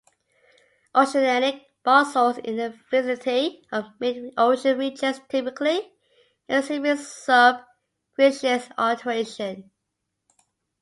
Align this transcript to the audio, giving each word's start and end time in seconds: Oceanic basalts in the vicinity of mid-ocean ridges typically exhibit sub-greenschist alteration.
Oceanic 0.95 1.67
basalts 1.83 2.39
in 2.39 2.57
the 2.57 2.71
vicinity 2.89 3.67
of 3.71 3.85
mid-ocean 3.99 4.75
ridges 4.79 5.21
typically 5.29 5.93
exhibit 6.49 6.97
sub-greenschist 6.97 8.71
alteration. 8.79 9.69